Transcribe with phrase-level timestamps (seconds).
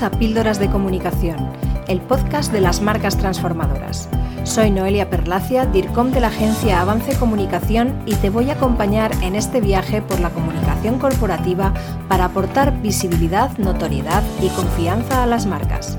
[0.00, 1.36] A Píldoras de Comunicación,
[1.86, 4.08] el podcast de las marcas transformadoras.
[4.42, 9.36] Soy Noelia Perlacia, DIRCOM de la agencia Avance Comunicación y te voy a acompañar en
[9.36, 11.74] este viaje por la comunicación corporativa
[12.08, 15.98] para aportar visibilidad, notoriedad y confianza a las marcas.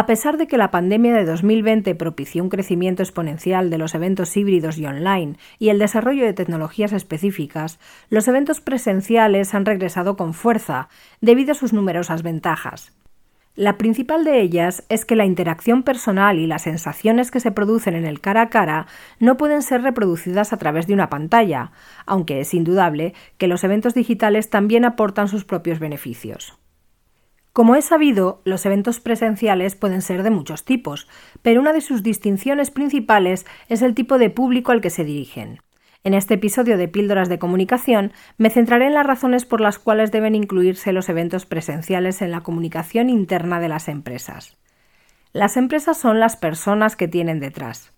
[0.00, 4.34] A pesar de que la pandemia de 2020 propició un crecimiento exponencial de los eventos
[4.34, 7.78] híbridos y online y el desarrollo de tecnologías específicas,
[8.08, 10.88] los eventos presenciales han regresado con fuerza
[11.20, 12.94] debido a sus numerosas ventajas.
[13.56, 17.94] La principal de ellas es que la interacción personal y las sensaciones que se producen
[17.94, 18.86] en el cara a cara
[19.18, 21.72] no pueden ser reproducidas a través de una pantalla,
[22.06, 26.59] aunque es indudable que los eventos digitales también aportan sus propios beneficios.
[27.52, 31.08] Como es sabido, los eventos presenciales pueden ser de muchos tipos,
[31.42, 35.60] pero una de sus distinciones principales es el tipo de público al que se dirigen.
[36.02, 40.12] En este episodio de Píldoras de Comunicación me centraré en las razones por las cuales
[40.12, 44.56] deben incluirse los eventos presenciales en la comunicación interna de las empresas.
[45.32, 47.92] Las empresas son las personas que tienen detrás.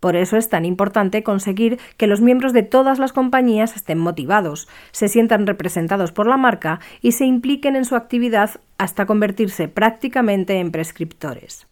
[0.00, 4.68] Por eso es tan importante conseguir que los miembros de todas las compañías estén motivados,
[4.92, 10.60] se sientan representados por la marca y se impliquen en su actividad hasta convertirse prácticamente
[10.60, 11.66] en prescriptores.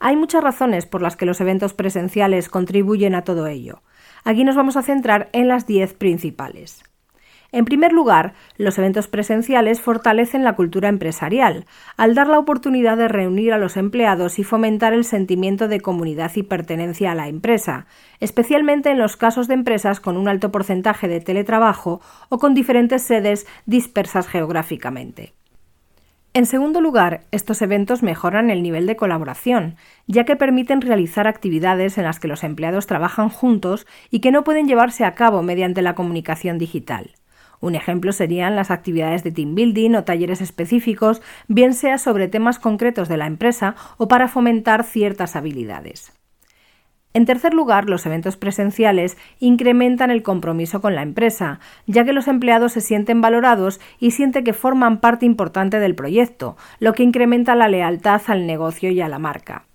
[0.00, 3.82] Hay muchas razones por las que los eventos presenciales contribuyen a todo ello.
[4.24, 6.82] Aquí nos vamos a centrar en las diez principales.
[7.52, 11.66] En primer lugar, los eventos presenciales fortalecen la cultura empresarial,
[11.98, 16.32] al dar la oportunidad de reunir a los empleados y fomentar el sentimiento de comunidad
[16.34, 17.86] y pertenencia a la empresa,
[18.20, 23.02] especialmente en los casos de empresas con un alto porcentaje de teletrabajo o con diferentes
[23.02, 25.34] sedes dispersas geográficamente.
[26.32, 31.98] En segundo lugar, estos eventos mejoran el nivel de colaboración, ya que permiten realizar actividades
[31.98, 35.82] en las que los empleados trabajan juntos y que no pueden llevarse a cabo mediante
[35.82, 37.10] la comunicación digital.
[37.62, 42.58] Un ejemplo serían las actividades de team building o talleres específicos, bien sea sobre temas
[42.58, 46.12] concretos de la empresa o para fomentar ciertas habilidades.
[47.14, 52.26] En tercer lugar, los eventos presenciales incrementan el compromiso con la empresa, ya que los
[52.26, 57.54] empleados se sienten valorados y sienten que forman parte importante del proyecto, lo que incrementa
[57.54, 59.66] la lealtad al negocio y a la marca.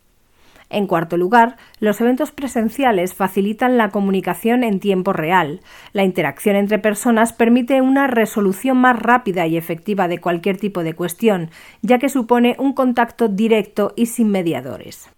[0.69, 5.61] En cuarto lugar, los eventos presenciales facilitan la comunicación en tiempo real.
[5.93, 10.93] La interacción entre personas permite una resolución más rápida y efectiva de cualquier tipo de
[10.93, 11.49] cuestión,
[11.81, 15.09] ya que supone un contacto directo y sin mediadores.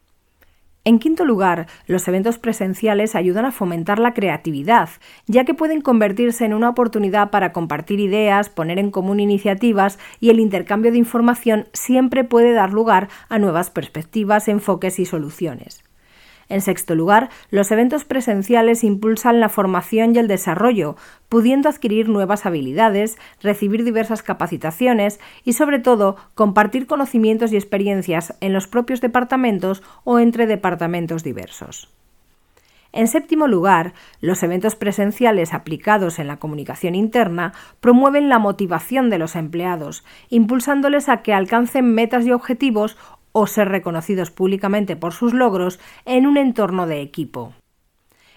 [0.90, 4.90] En quinto lugar, los eventos presenciales ayudan a fomentar la creatividad,
[5.28, 10.32] ya que pueden convertirse en una oportunidad para compartir ideas, poner en común iniciativas y
[10.32, 15.84] el intercambio de información siempre puede dar lugar a nuevas perspectivas, enfoques y soluciones.
[16.50, 20.96] En sexto lugar, los eventos presenciales impulsan la formación y el desarrollo,
[21.30, 28.54] pudiendo adquirir nuevas habilidades, recibir diversas capacitaciones y, sobre todo, compartir conocimientos y experiencias en
[28.54, 31.94] los propios departamentos o entre departamentos diversos.
[32.92, 39.20] En séptimo lugar, los eventos presenciales aplicados en la comunicación interna promueven la motivación de
[39.20, 42.98] los empleados, impulsándoles a que alcancen metas y objetivos
[43.40, 47.54] o ser reconocidos públicamente por sus logros en un entorno de equipo.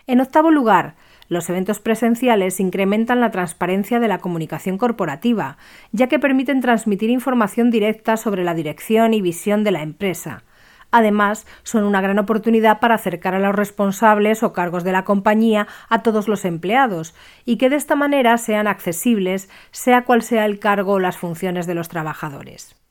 [0.07, 0.95] En octavo lugar,
[1.29, 5.57] los eventos presenciales incrementan la transparencia de la comunicación corporativa,
[5.91, 10.45] ya que permiten transmitir información directa sobre la dirección y visión de la empresa.
[10.91, 15.67] Además, son una gran oportunidad para acercar a los responsables o cargos de la compañía
[15.89, 17.15] a todos los empleados
[17.45, 21.67] y que de esta manera sean accesibles, sea cual sea el cargo o las funciones
[21.67, 22.82] de los trabajadores.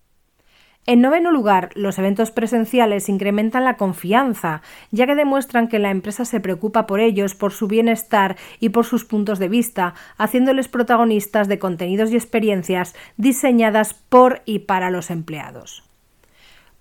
[0.87, 6.25] En noveno lugar, los eventos presenciales incrementan la confianza, ya que demuestran que la empresa
[6.25, 11.47] se preocupa por ellos, por su bienestar y por sus puntos de vista, haciéndoles protagonistas
[11.47, 15.90] de contenidos y experiencias diseñadas por y para los empleados.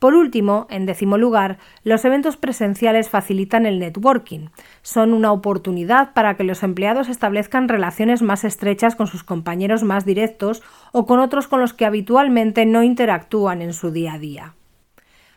[0.01, 4.49] Por último, en décimo lugar, los eventos presenciales facilitan el networking.
[4.81, 10.07] Son una oportunidad para que los empleados establezcan relaciones más estrechas con sus compañeros más
[10.07, 10.63] directos
[10.93, 14.55] o con otros con los que habitualmente no interactúan en su día a día.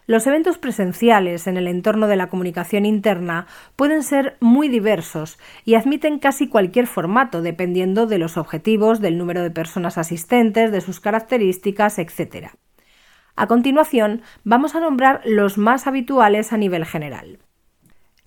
[0.07, 5.75] Los eventos presenciales en el entorno de la comunicación interna pueden ser muy diversos y
[5.75, 11.01] admiten casi cualquier formato dependiendo de los objetivos, del número de personas asistentes, de sus
[11.01, 12.54] características, etc.
[13.35, 17.39] A continuación, vamos a nombrar los más habituales a nivel general.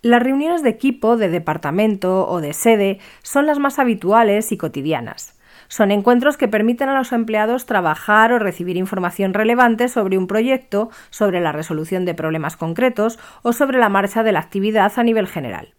[0.03, 5.39] Las reuniones de equipo, de departamento o de sede son las más habituales y cotidianas.
[5.69, 10.91] Son encuentros que permiten a los empleados trabajar o recibir información relevante sobre un proyecto,
[11.11, 15.29] sobre la resolución de problemas concretos o sobre la marcha de la actividad a nivel
[15.29, 15.75] general.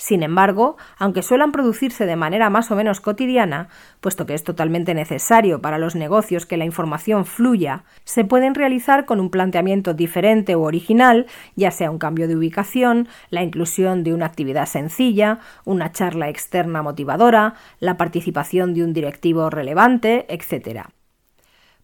[0.00, 3.68] Sin embargo, aunque suelan producirse de manera más o menos cotidiana,
[4.00, 9.06] puesto que es totalmente necesario para los negocios que la información fluya, se pueden realizar
[9.06, 14.14] con un planteamiento diferente o original, ya sea un cambio de ubicación, la inclusión de
[14.14, 20.90] una actividad sencilla, una charla externa motivadora, la participación de un directivo relevante, etc.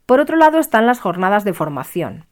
[0.06, 2.26] Por otro lado están las jornadas de formación.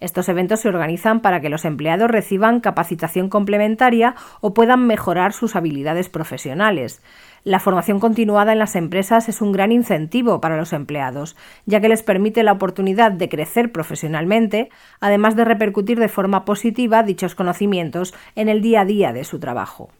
[0.00, 5.56] Estos eventos se organizan para que los empleados reciban capacitación complementaria o puedan mejorar sus
[5.56, 7.02] habilidades profesionales.
[7.44, 11.36] La formación continuada en las empresas es un gran incentivo para los empleados,
[11.66, 14.70] ya que les permite la oportunidad de crecer profesionalmente,
[15.00, 19.38] además de repercutir de forma positiva dichos conocimientos en el día a día de su
[19.40, 19.90] trabajo.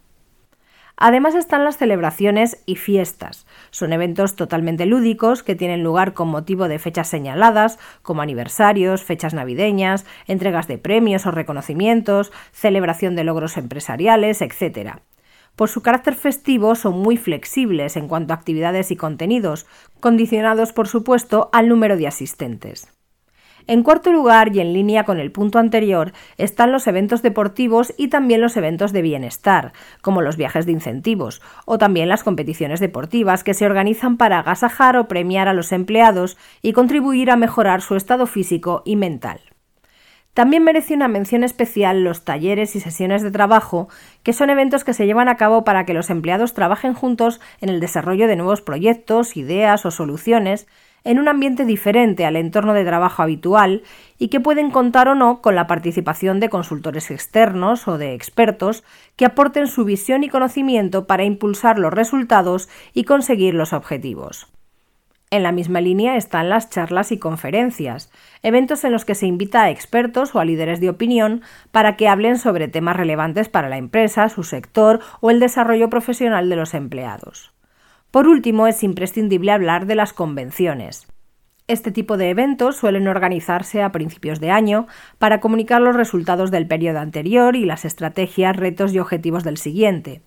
[0.96, 3.46] Además están las celebraciones y fiestas.
[3.70, 9.34] Son eventos totalmente lúdicos que tienen lugar con motivo de fechas señaladas, como aniversarios, fechas
[9.34, 14.98] navideñas, entregas de premios o reconocimientos, celebración de logros empresariales, etc.
[15.56, 19.66] Por su carácter festivo son muy flexibles en cuanto a actividades y contenidos,
[20.00, 22.88] condicionados por supuesto al número de asistentes.
[23.66, 28.08] En cuarto lugar, y en línea con el punto anterior, están los eventos deportivos y
[28.08, 29.72] también los eventos de bienestar,
[30.02, 34.98] como los viajes de incentivos, o también las competiciones deportivas que se organizan para agasajar
[34.98, 39.40] o premiar a los empleados y contribuir a mejorar su estado físico y mental.
[40.34, 43.88] También merece una mención especial los talleres y sesiones de trabajo,
[44.24, 47.68] que son eventos que se llevan a cabo para que los empleados trabajen juntos en
[47.68, 50.66] el desarrollo de nuevos proyectos, ideas o soluciones,
[51.04, 53.82] en un ambiente diferente al entorno de trabajo habitual
[54.18, 58.82] y que pueden contar o no con la participación de consultores externos o de expertos
[59.16, 64.48] que aporten su visión y conocimiento para impulsar los resultados y conseguir los objetivos.
[65.30, 68.10] En la misma línea están las charlas y conferencias,
[68.42, 71.42] eventos en los que se invita a expertos o a líderes de opinión
[71.72, 76.48] para que hablen sobre temas relevantes para la empresa, su sector o el desarrollo profesional
[76.48, 77.53] de los empleados.
[78.14, 81.08] Por último, es imprescindible hablar de las convenciones.
[81.66, 84.86] Este tipo de eventos suelen organizarse a principios de año
[85.18, 90.22] para comunicar los resultados del periodo anterior y las estrategias, retos y objetivos del siguiente.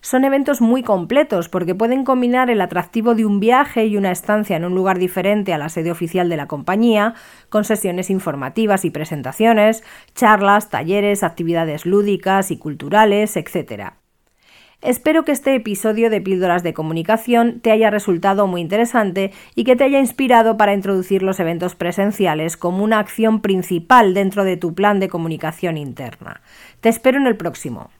[0.00, 4.56] Son eventos muy completos porque pueden combinar el atractivo de un viaje y una estancia
[4.56, 7.12] en un lugar diferente a la sede oficial de la compañía,
[7.50, 9.84] con sesiones informativas y presentaciones,
[10.14, 13.92] charlas, talleres, actividades lúdicas y culturales, etc.
[14.82, 19.74] Espero que este episodio de Píldoras de Comunicación te haya resultado muy interesante y que
[19.74, 24.74] te haya inspirado para introducir los eventos presenciales como una acción principal dentro de tu
[24.74, 26.42] plan de comunicación interna.
[26.80, 27.90] Te espero en el próximo.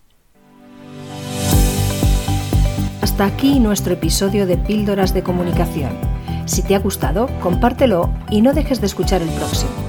[3.01, 5.93] Hasta aquí nuestro episodio de Píldoras de Comunicación.
[6.45, 9.86] Si te ha gustado, compártelo y no dejes de escuchar el próximo.